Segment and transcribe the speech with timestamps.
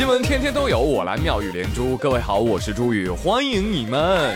[0.00, 1.94] 新闻天天都有，我来妙语连珠。
[1.94, 4.34] 各位好，我是朱宇，欢迎你们。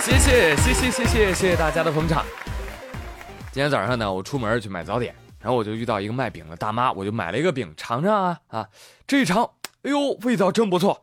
[0.00, 2.24] 谢谢谢谢谢谢谢谢大家的捧场。
[3.52, 8.68] 今天早上呢，我出门去买早点，然后我就遇到一个卖饼的大妈，我就买了一个饼尝尝啊啊，
[9.06, 9.44] 这一尝，
[9.82, 11.02] 哎呦，味道真不错。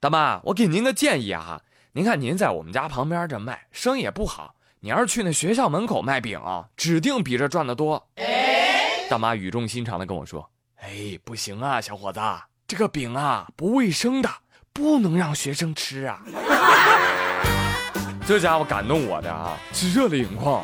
[0.00, 1.60] 大妈，我给您个建议啊，
[1.92, 8.08] 您看您在我们家旁边这卖，生意也不好，你要是去那学校门口卖饼啊，指定比这赚得多。
[9.08, 10.46] 大妈语重心长的跟我说
[10.82, 12.20] ：“哎，不行啊，小伙子，
[12.66, 14.28] 这个饼啊不卫生的，
[14.70, 16.20] 不能让学生吃啊。
[18.28, 20.62] ”这家伙感动我的啊，是热泪盈眶。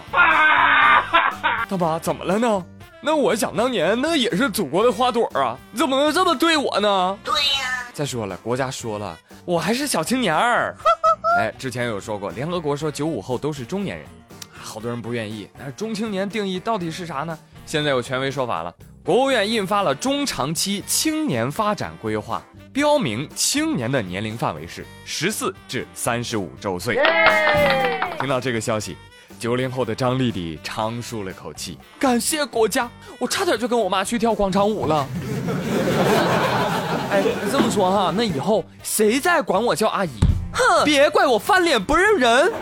[1.66, 2.66] 大妈怎么了呢？
[3.00, 7.18] 那我想当年那也是祖国的花朵啊，怎么能这么对我呢？
[7.24, 7.88] 对呀。
[7.94, 10.76] 再说了，国家说了，我还是小青年儿。
[11.40, 14.06] 哎，之前有说过，联合国说九五后都是中年人，
[14.52, 15.48] 好多人不愿意。
[15.58, 17.38] 那中青年定义到底是啥呢？
[17.66, 18.72] 现在有权威说法了，
[19.04, 22.42] 国务院印发了中长期青年发展规划。
[22.72, 27.00] 标明青年的年龄范围是十四至三十五周岁。
[28.18, 28.96] 听到这个消息，
[29.38, 35.06] 九零后的张丽丽长舒了口气，感谢国家，我差点就跟我妈去跳广场舞了。
[37.10, 40.10] 哎，这么说哈，那以后谁再管我叫阿姨，
[40.52, 42.52] 哼，别怪我翻脸不认人。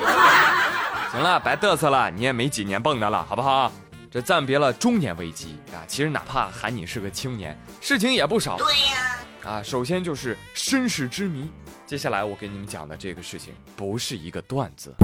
[1.10, 3.72] 行了，别嘚瑟了，你也没几年蹦跶了，好不好？
[4.12, 8.58] 这暂别了中年危机啊，其实哪怕喊你是个青年，事情也不少。
[8.58, 9.18] 对呀。
[9.42, 11.50] 啊，首先就是身世之谜。
[11.86, 14.94] 接下来我给你们讲的这个事情不是一个段子。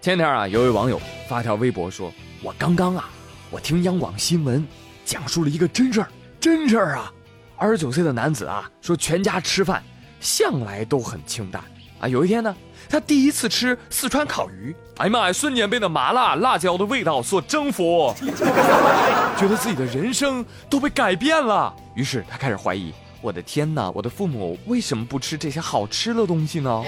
[0.00, 3.10] 前天啊，有位网友发条微博说：“我刚刚啊，
[3.50, 4.64] 我听央广新闻
[5.04, 6.08] 讲述了一个真事儿，
[6.38, 7.12] 真事儿啊。
[7.56, 9.82] 二十九岁的男子啊，说全家吃饭
[10.20, 11.60] 向来都很清淡
[11.98, 12.06] 啊。
[12.06, 12.56] 有一天呢。”
[12.88, 15.32] 他第一次吃四川烤鱼，哎呀妈呀！
[15.32, 18.14] 瞬间被那麻辣辣椒的味道所征服，
[19.36, 21.74] 觉得自己的人生都被改变了。
[21.94, 26.82] 于是他开始怀疑：我的天哪，我的父母为什么不吃这些好吃的东西呢？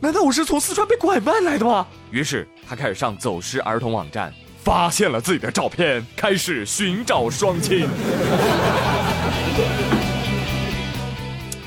[0.00, 1.86] 难道我是从四川被拐卖来的吗？
[2.10, 7.88] 于是他开始上走失儿童网站，发现了自己的照片，开始寻找双亲。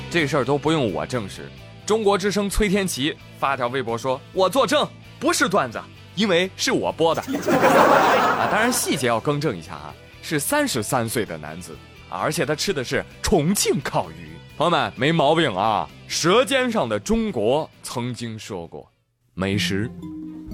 [0.10, 1.50] 这事儿都不用我证实。
[1.86, 4.88] 中国之声崔天琪发条微博说：“我作证，
[5.20, 5.82] 不是段子，
[6.16, 7.22] 因为是我播的。
[7.52, 11.76] ”啊，当然细节要更正一下啊，是三十三岁的男子
[12.10, 14.30] 啊，而且他吃的是重庆烤鱼。
[14.58, 18.90] 朋友们没毛病啊，《舌尖上的中国》曾经说过，
[19.34, 19.90] 美食，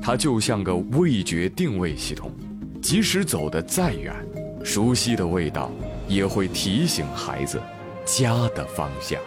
[0.02, 2.32] 它就像个味觉定位系统，
[2.82, 4.16] 即使走得再远，
[4.64, 5.70] 熟悉的味道
[6.08, 7.62] 也会提醒孩子
[8.06, 9.20] 家的方向。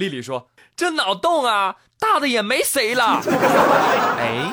[0.00, 3.20] 丽丽说：“这脑洞啊，大的也没谁了。
[4.18, 4.50] ”哎，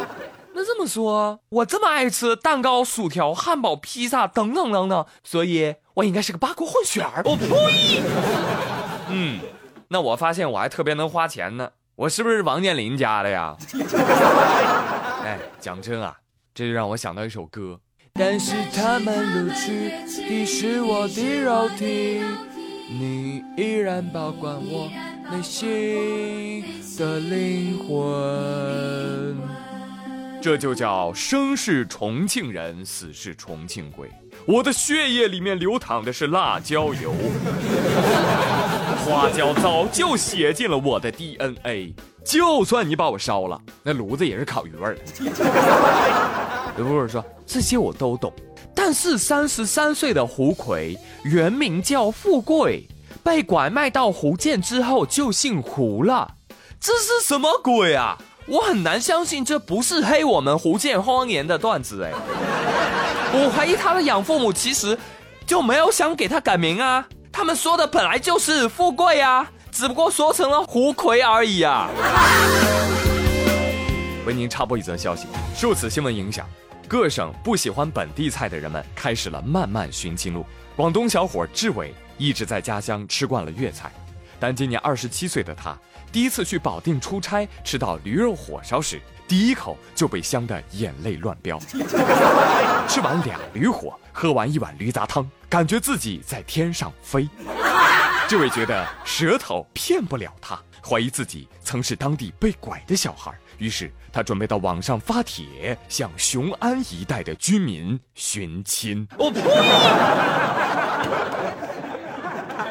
[0.53, 7.21] 那这么说，我这么爱吃蛋糕、薯条、汉堡、披萨等等等等，所以我应该是个八国混血儿。
[7.23, 8.01] 我呸！
[9.09, 9.39] 嗯，
[9.87, 13.55] 那我发现我还特别能花钱呢，我是不是王健林家的呀？
[15.23, 16.17] 哎，讲真啊，
[16.53, 17.79] 这就让我想到一首歌。
[18.19, 19.89] 但是他们录取
[20.27, 22.21] 的是我的肉体，
[22.89, 24.89] 你依然保管我
[25.29, 26.63] 内心
[26.97, 29.37] 的灵魂。
[30.41, 34.09] 这就叫生是重庆人，死是重庆鬼。
[34.45, 37.13] 我的血液里面流淌的是辣椒油，
[39.03, 41.93] 花椒早就写进了我的 DNA。
[42.23, 45.01] 就算你把我烧了，那炉子也是烤鱼味儿的。
[46.77, 48.31] 有不是说这些我都懂，
[48.73, 52.87] 但是三十三岁的胡奎原名叫富贵，
[53.27, 56.35] 被拐卖到福建之后就姓胡了，
[56.79, 58.17] 这是什么鬼啊？
[58.45, 62.13] 我很难相信这不是黑我们福建方言的段子哎！
[63.33, 64.97] 我怀疑他的养父母其实
[65.45, 71.89] 就没有想给他改名啊，他们说的本来就是富贵啊，只不过说成了胡奎而已啊。
[74.25, 76.47] 为您插播一则消息，受此新闻影响。
[76.87, 80.45] 各省不喜欢本地菜的人们开始了漫漫寻亲路。
[80.77, 83.91] 广东小伙志伟一直在家乡吃惯了粤菜，
[84.39, 85.77] 但今年二十七岁的他
[86.11, 91.59] 第一次去保定出差，吃到驴肉火烧时，第一口就被香得眼泪乱飙。
[92.87, 97.27] 吃完俩驴火，喝完一碗驴杂汤，感觉自己在天上飞。
[98.29, 103.31] 这位觉得舌头骗不了他，怀疑自己曾是当地被拐的小孩。
[103.57, 109.07] 于是他准备到网上发帖，向雄安一带的居民寻亲。
[109.17, 109.41] 我呸！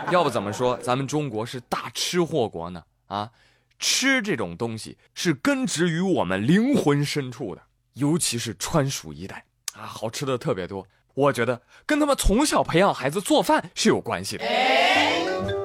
[0.13, 2.83] 要不怎么说咱们中国是大吃货国呢？
[3.07, 3.31] 啊，
[3.79, 7.63] 吃这种东西是根植于我们灵魂深处的，
[7.95, 9.45] 尤其是川蜀一带
[9.75, 10.87] 啊，好吃的特别多。
[11.15, 14.45] 我觉得跟他们从小培养孩子做饭是有关系的。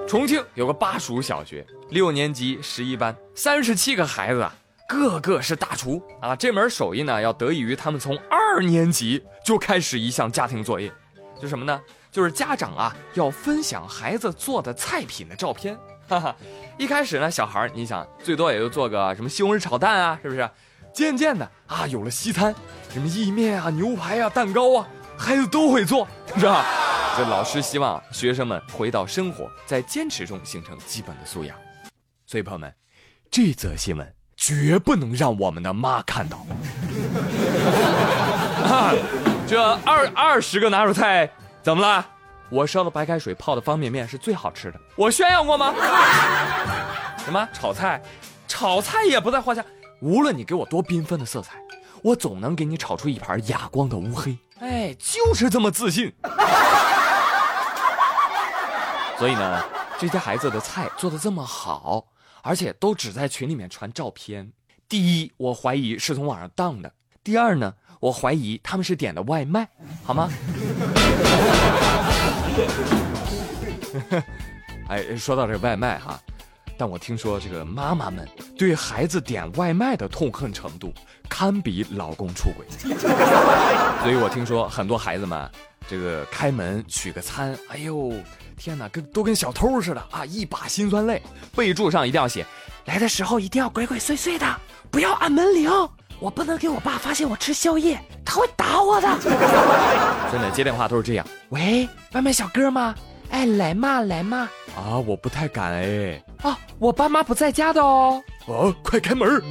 [0.08, 4.56] 重庆有个巴蜀小学，六年级十一班，三十七个孩子啊，
[4.88, 6.36] 个个是大厨啊。
[6.36, 10.92] 这门手艺呢，要得益于他们从二年级就开始一项家庭作业，
[11.40, 11.80] 就什么呢？
[12.12, 15.78] 就是家长啊要分享孩子做的菜品的照片。
[16.10, 16.36] 哈哈，
[16.78, 20.50] 一开始呢，小孩你想最多也就做个什么西红柿炒蛋啊，是不是？
[20.94, 22.54] 渐渐的啊，有了西餐，
[22.90, 24.86] 什么意面啊、牛排啊、蛋糕啊，
[25.18, 26.06] 孩子都会做，
[26.36, 26.66] 是吧？
[27.16, 31.56] 这老师希望学生们回到生活，在坚持中形成基本的素养。
[32.26, 32.74] 所以朋友们，
[33.30, 36.40] 这则新闻绝不能让我们的妈看到。
[38.68, 38.92] 啊，
[39.48, 41.32] 这二二十个拿手菜
[41.64, 42.06] 怎么了？
[42.50, 45.74] 我烧的白开水泡的方便面是最好吃的，我炫耀过吗？
[47.24, 48.02] 什么炒菜？
[48.48, 49.64] 炒菜也不在话下。
[50.02, 51.62] 无论你给我多缤纷的色彩，
[52.02, 54.38] 我总能给你炒出一盘哑光的乌黑。
[54.60, 56.12] 哎，就是这么自信。
[59.18, 59.64] 所以呢，
[60.00, 62.08] 这些孩子的菜做的这么好，
[62.42, 64.52] 而且都只在群里面传照片。
[64.90, 66.90] 第一，我怀疑是从网上当的；
[67.24, 69.70] 第二呢，我怀疑他们是点的外卖，
[70.04, 70.28] 好吗？
[74.90, 76.20] 哎，说到这外卖哈，
[76.78, 78.28] 但我听说这个妈妈们
[78.58, 80.94] 对孩子点外卖的痛恨程度
[81.30, 82.66] 堪比老公出轨，
[84.04, 85.50] 所以我听说很多孩子们
[85.88, 88.12] 这个开门取个餐，哎呦
[88.58, 91.22] 天哪，跟都跟小偷似的啊，一把辛酸泪。
[91.56, 92.46] 备注上一定要写，
[92.86, 94.46] 来的时候一定要鬼鬼祟祟的，
[94.92, 95.70] 不要按门铃。
[96.22, 99.08] 我不能给我爸发现我吃宵夜，他会打我的。
[100.32, 101.26] 真的接电话都是这样。
[101.50, 102.94] 喂，外卖小哥吗？
[103.32, 104.48] 哎，来嘛来嘛。
[104.78, 106.24] 啊，我不太敢哎。
[106.44, 108.22] 啊，我爸妈不在家的哦。
[108.46, 109.42] 啊，快开门。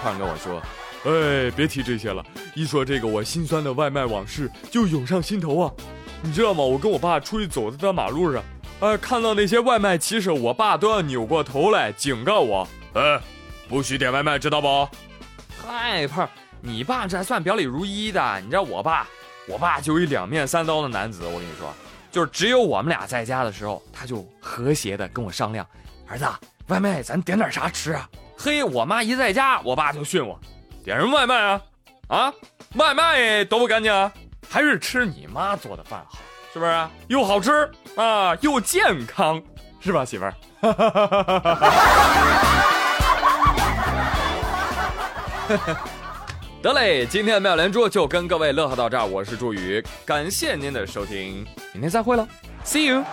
[0.00, 0.62] 突然跟我说，
[1.04, 2.24] 哎，别提这些了，
[2.54, 5.70] 一说这个我心酸的外卖往事就涌上心头啊。
[6.22, 6.64] 你知道吗？
[6.64, 8.42] 我跟我爸出去走在大马路上，
[8.80, 13.20] 哎，看到那些外卖骑手，我爸都要扭过头来警告我，哎。
[13.70, 14.88] 不许点外卖，知道不？
[15.64, 16.28] 嗨，胖，
[16.60, 18.40] 你爸这还算表里如一的。
[18.40, 19.06] 你知道我爸，
[19.46, 21.24] 我爸就一两面三刀的男子。
[21.24, 21.72] 我跟你说，
[22.10, 25.64] 就是只有我们俩在家的时候，他就和谐的跟我商量
[26.10, 26.26] ：“儿子，
[26.66, 30.36] 外卖咱点点啥吃啊？”嘿，我妈一在家，我爸就训我
[30.84, 31.60] ：“点什么外卖啊？
[32.08, 32.34] 啊，
[32.74, 34.12] 外卖都不干净啊，
[34.48, 36.18] 还是吃你妈做的饭好，
[36.52, 36.88] 是不是？
[37.06, 39.40] 又好吃啊，又健康，
[39.80, 40.34] 是吧，媳妇儿？”
[46.62, 52.26] 得嘞，今天的妙连珠就跟各位乐呵到这儿，我是朱宇，感谢您的收听，明天再会喽
[52.64, 53.04] ，See you。